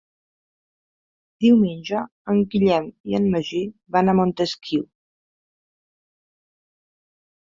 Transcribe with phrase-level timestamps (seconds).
[1.45, 2.01] Diumenge
[2.33, 3.61] en Guillem i en Magí
[3.97, 4.89] van a Montesquiu.